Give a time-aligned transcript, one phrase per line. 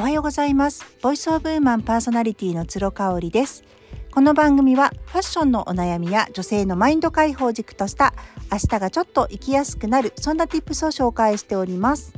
[0.00, 0.86] おはようございます。
[1.02, 3.64] ボイスオブウーマンパーソナリティの鶴香織です。
[4.12, 8.14] この番組はファッションのお悩みや女性のマインド解放軸とした
[8.52, 12.12] 明日がちょっと生きやすくなるそんな tips を紹介しております。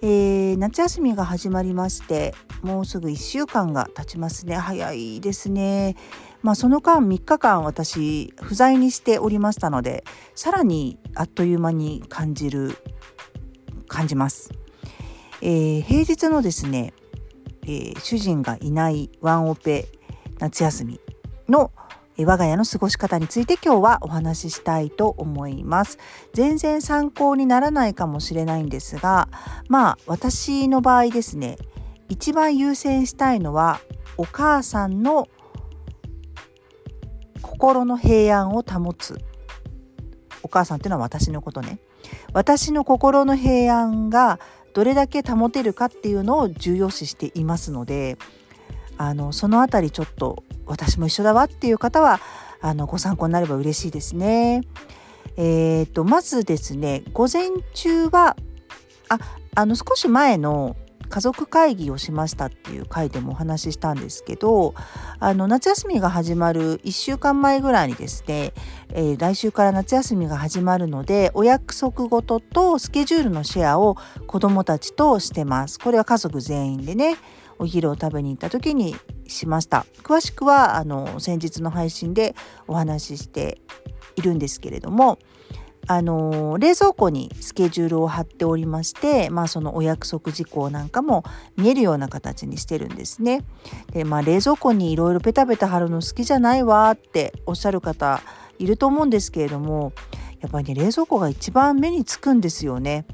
[0.00, 4.56] えー、夏休みが始まりましてもうすぐ1週間が経ちますね。
[4.56, 5.94] 早いですね。
[6.40, 12.78] まあその間3日間私不在にしておりましたのでさらにあっという間に感じる
[13.88, 14.54] 感じます。
[15.40, 16.92] えー、平日のですね、
[17.62, 19.88] えー、主人がいないワンオペ
[20.38, 21.00] 夏休み
[21.48, 21.70] の
[22.18, 25.98] 我が家の過ごし方について今日はお話ししたいと思います。
[26.32, 29.28] 全然参考にならないかもしれないんですが、
[29.68, 31.58] まあ私の場合ですね、
[32.08, 33.80] 一番優先したいのは
[34.16, 35.28] お母さんの
[37.40, 39.20] 心の平安を保つ。
[40.42, 41.78] お母さんっていうのは私のことね。
[42.32, 44.40] 私の心の平安が
[44.74, 48.16] どれだけ保てるかっていうのを重要視していますので
[48.96, 52.20] あのそのあたりちょっと私も一緒だわっていう方は
[52.60, 54.62] あのご参考になれば嬉しいですね。
[55.36, 58.36] えーと、とまずですね午前中は
[59.08, 59.18] あ
[59.54, 60.76] あの少し前の
[61.08, 64.74] 家族会議をしましたっていう回でもお話ししたんですけど
[65.18, 68.52] あの夏休みが始まる1週間前ぐらいにですね、
[68.92, 75.78] えー、来週から夏休みが始まるのでお約束事とスケジュールのシェアを子どもたちとしてます。
[75.78, 77.16] これは家族全員でね
[77.58, 79.86] お昼を食べに行った時にしました。
[80.02, 82.34] 詳しくはあの先日の配信で
[82.66, 83.60] お話しして
[84.16, 85.18] いるんですけれども
[85.88, 91.24] あの冷蔵庫にスケジュールを貼っておりまして、まあ、そのお約束事項なんかも
[91.56, 93.42] 見えるような形にしてるんですね。
[93.92, 98.20] で、まあ、冷蔵庫にいろいろペタペタ貼るの好きじゃないわっておっしゃる方
[98.58, 99.92] いると思うんですけれども
[100.40, 103.06] やっぱりね冷蔵庫が一番目につくんですよね。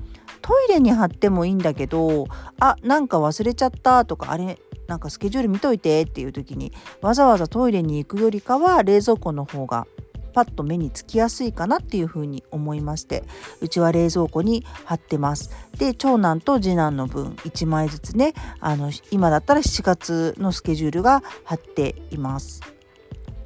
[0.43, 2.27] トイレに貼ってもいいんだけど
[2.61, 4.59] あなんか忘れちゃったとかあれ
[4.89, 9.87] なんかスケジュール見といてっていう時にわざわざトイレに行くよりかは冷蔵庫の方が
[10.35, 13.23] パッと目につきやすいかなっていうふうに思いまして
[13.61, 15.51] うちは冷蔵庫に貼ってます。
[15.79, 22.61] で長男と次男の分1枚ずつねあの今だったら7月のスケジュールが貼っています。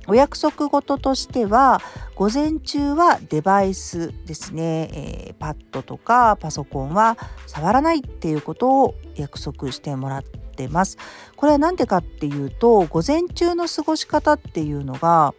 [0.09, 1.82] お約束事としては
[2.15, 10.97] 午前中はデバイスですね、えー、パッドとかパソコンは触らないっていうことを約束してもらってます。
[11.37, 15.34] これは何でかっていうと午前中の過ごし方っていうのが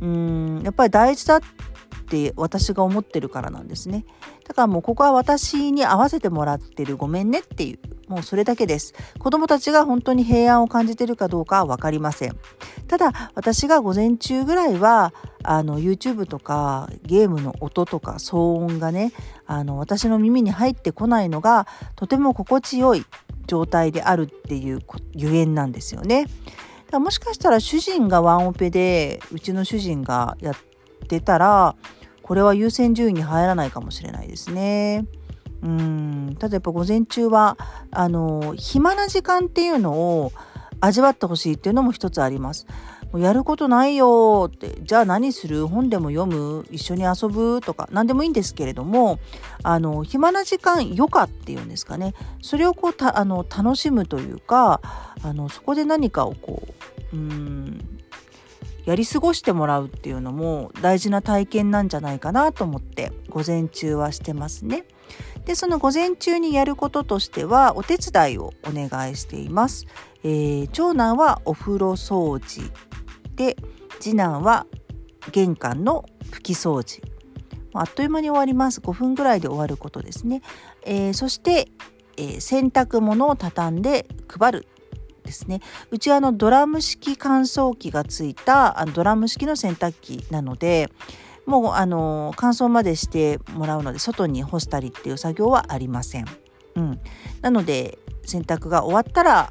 [0.00, 1.40] うんやっぱり大事だっ
[2.08, 4.04] て私が思ってるからなんですね。
[4.46, 7.78] だからもうここは私に合わせてもらってるごめんねっていう
[8.10, 8.94] もうそれだけです。
[9.20, 12.36] 子供たちが本当に平安を感じてるかどうかは分かりません。
[12.88, 19.12] ただ私が午前中ぐらいはあの YouTube とかゲームの音とか騒音がね
[19.46, 23.06] あの私の耳に入ってこないのがとても心地よい
[23.46, 24.80] 状態であるっていう
[25.14, 26.26] ゆえんなんですよね。
[26.90, 30.56] だもしかしたら主人がワンオペでうちの主人がやっ
[31.08, 31.76] てたら
[32.22, 35.06] これは優先順位に入らないかもしれないですね。
[35.62, 37.58] うんただやっぱ午前中は
[37.90, 40.32] あの暇な時間っていうのを
[40.80, 42.66] 味わってほしいっていうのも一つあります。
[43.12, 45.66] もうやることないよってじゃあ何する？
[45.66, 46.64] 本でも読む？
[46.70, 47.60] 一緒に遊ぶ？
[47.60, 49.18] とか何でもいいんですけれども
[49.62, 52.14] あの暇な時間余暇っていうんですかね。
[52.40, 54.80] それをこうたあの楽しむというか
[55.22, 56.62] あのそこで何かをこ
[57.12, 57.98] ううん
[58.86, 64.84] やり過ごしてもらうっていうのも大事な体験なんじゃないかなと思って午前中はしてますね。
[65.44, 69.86] でその午前中にやることとしてはお手伝いをお願いしています。
[70.22, 72.70] えー、長男はお風呂掃除。
[73.36, 73.56] で
[74.00, 74.66] 次男は
[75.32, 77.02] 玄関の拭き掃除。
[77.72, 78.80] あっという間に終わります。
[78.80, 80.42] 5分ぐらいで終わることですね、
[80.84, 81.68] えー、そして、
[82.16, 84.66] えー、洗濯物を畳んで配る
[85.22, 85.60] ですね。
[85.90, 90.90] うちはあのドラム式乾燥機がついたあのドラム式の洗濯機なので
[91.46, 96.26] もうあの乾燥までしてもらうので外に干したりっていう作業はありません。
[96.76, 97.00] うん、
[97.42, 99.50] なので洗濯が終わったら、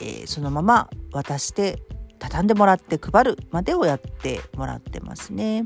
[0.00, 1.82] えー、そのまま渡して
[2.22, 5.64] 畳んでもらって配るまでをやってもらってますね。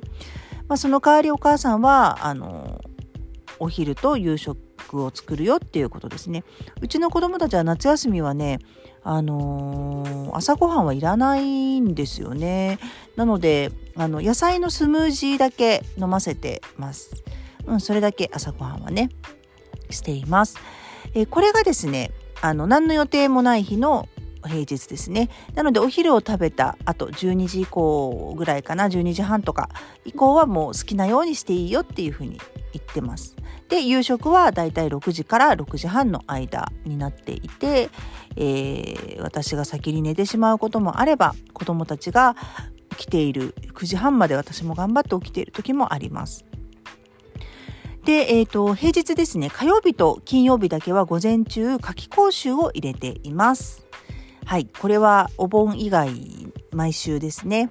[0.69, 2.81] まあ、その代わりお母さんはあの
[3.59, 6.45] お昼と夕食を作るよっていうことですね。
[6.81, 8.59] うちの子供たちは夏休みはね、
[9.03, 12.79] あのー、朝ごはんはいらないんですよね。
[13.17, 17.23] なのであの野菜のスムージーだけ飲ませてます。
[17.67, 19.11] うん、それだけ朝ごはんはね
[19.91, 20.57] しています。
[21.13, 24.09] えー、これがですねあの何の予定もない日の
[24.47, 25.29] 平日ですね。
[25.55, 29.69] なのでお昼を食べた後12時以降ぐらいかな12時半とか
[30.05, 32.41] 以降はもう好きなようにしていいよっていうふうに
[32.73, 33.37] 言ってます。
[33.69, 37.91] で夕食はだいたい6時から6時半の間になっていて、
[38.37, 42.37] えー、私が先に寝てしまうこともあれば子どもたちが
[42.91, 46.45] 起きている9時半まで私も頑張って起きている時もあります。
[48.07, 53.86] で、えっ、ー、と、平日ですね、火曜日と金曜日だけは午前中、夏季講習を入れています。
[54.47, 56.09] はい、これはお盆以外、
[56.71, 57.69] 毎週ですね。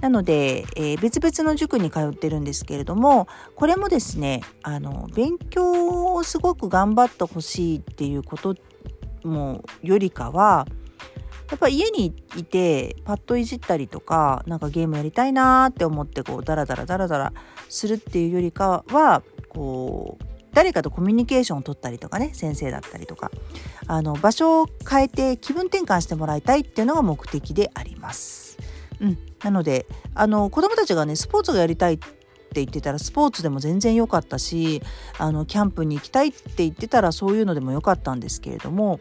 [0.00, 8.56] なので、えー、別々の塾に通ってるんですけれども、これもですね、あの、勉強をすごく頑張ってほしいっていうこと
[9.22, 10.66] もよりかは、
[11.50, 12.06] やっぱ家に
[12.36, 17.32] いてパッといじったりとかなんかゲームやりたいなーって思ってこうダラダラダラダラ
[17.68, 23.30] するっていうよりかはこう誰かとコミュニケーションを取ったりとかね先生だったりとか
[23.86, 28.56] あの場所を変えて気分転換してもらいたいっていうのが目的であります。
[29.00, 32.14] うん、なのであの子どもたちがねスポーツがやりたいって
[32.54, 34.80] 言ってたらスポーツでも全然良かったし
[35.18, 39.00] あのキャンプに行きたいって言ってたらそういうのでも良かったんですけれども、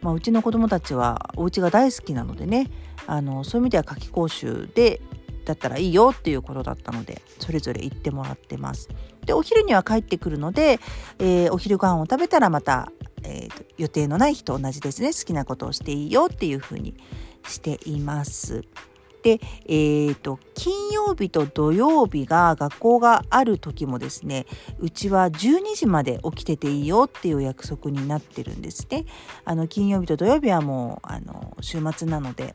[0.00, 2.68] まあ、うちの子どもたちはお家が大好きなのでね
[3.06, 5.00] あのそういう意味では夏期講習で
[5.48, 8.88] だったらいいよっていうことだったのでそれぞれ行ってもらってます。
[9.24, 10.78] でお昼には帰ってくるので、
[11.18, 12.92] えー、お昼ご飯を食べたらまた、
[13.22, 16.94] えー、予定のない日と同じですね好きなことをしていいよっていうふうに
[17.46, 18.62] しています。
[19.22, 24.46] で、えーと、金曜日と土曜日が学校がある時もですね
[24.78, 29.06] うちは12時まで起きてていいよっていう約束になってるんですね。
[29.44, 32.54] あの金曜日と土曜日はもうあの週末なので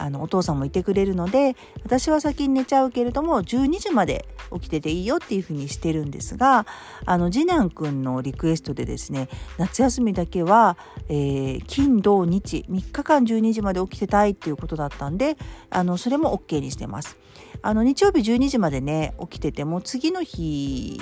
[0.00, 1.54] あのお父さんもいてくれるので
[1.84, 6.66] 私は先に寝ちゃうけれども12時まで起きてていいよっていうふうにしてるんですが
[7.04, 15.36] あの次男くんのリクエストでですね夏休みだけは、えー、金土日3日間12時まで起きてたいっていうことだったんで
[15.68, 17.18] あのそれも OK にしてます。
[17.62, 20.98] あの日曜日12時までね起きてても次の日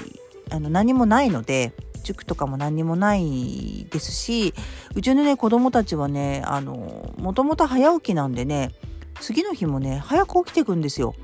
[0.50, 1.72] あの何もないので
[2.02, 4.54] 塾とかも何にもないですし
[4.94, 8.72] うちのね子供たちはねあのもともと早起きなんでね
[9.20, 11.14] 次の日もね早く起きてくんですよ。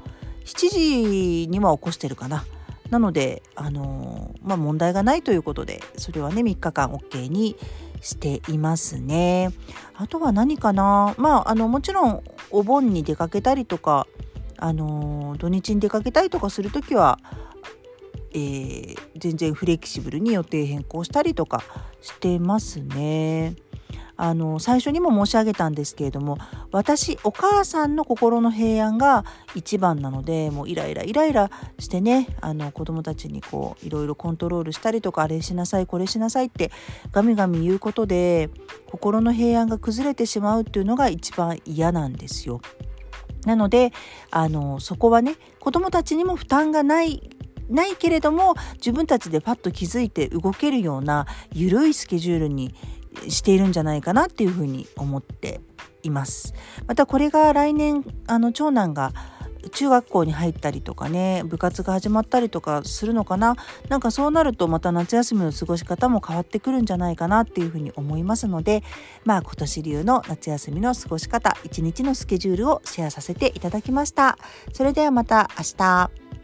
[0.45, 2.45] 7時には起こしてるかな。
[2.91, 7.57] なのであのまあ問題がないということでそれはね3日間 OK に
[8.01, 9.51] していますね。
[9.95, 11.15] あとは何かな。
[11.19, 14.07] まああのもちろんお盆に出かけたりとか
[14.59, 17.19] あの土日に出かけたりとかする時は
[18.35, 21.63] えー、全然フレキシブルに予定変更したりとか
[22.01, 23.55] してますね。
[24.17, 26.39] あの最初にも申し上げたんですけれども
[26.71, 29.25] 私お母さんの心の平安が
[29.55, 36.71] 一番なのでもうイライライライラしてねあの子供たちにこういろいろコントロールしたりとかあれしなさいこれしなさいって
[37.13, 38.51] ガミガミ言うことで
[38.87, 42.61] 心の平安が崩れてしまうっていうのが一番嫌なんですよ。
[43.45, 43.93] なので
[44.31, 47.31] あのそこはね子供たちにも負担がない
[47.69, 52.75] ないけれども自分たちでパッと気づいて動けるような緩いスケジュールに
[53.29, 55.61] しているんじゃないかなっていうふうに思って
[56.03, 56.55] います。
[56.87, 59.13] またこれが来年あの長男が
[59.71, 63.57] 中学校に入ったりとかね部活が始まったりとかするのかな
[63.89, 68.83] なんかそうなるとまた夏休みの過ごし方も変わってくるんじゃないかなっていうふうに思いますので
[69.25, 74.39] まあ今年流の夏休みの過ごし方一日のスケジュールをシェアさせていただきました。
[74.73, 76.44] それではまた明日。